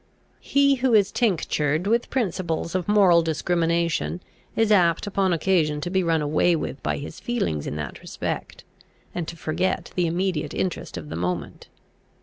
He 0.39 0.77
who 0.81 0.95
is 0.95 1.11
tinctured 1.11 1.85
with 1.85 2.09
principles 2.09 2.73
of 2.73 2.87
moral 2.87 3.21
discrimination 3.21 4.19
is 4.55 4.71
apt 4.71 5.05
upon 5.05 5.31
occasion 5.31 5.79
to 5.81 5.91
be 5.91 6.01
run 6.01 6.23
away 6.23 6.55
with 6.55 6.81
by 6.81 6.97
his 6.97 7.19
feelings 7.19 7.67
in 7.67 7.75
that 7.75 8.01
respect, 8.01 8.63
and 9.13 9.27
to 9.27 9.37
forget 9.37 9.91
the 9.93 10.07
immediate 10.07 10.55
interest 10.55 10.97
of 10.97 11.09
the 11.09 11.15
moment. 11.15 11.67